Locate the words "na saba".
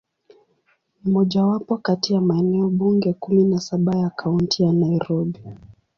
3.45-3.97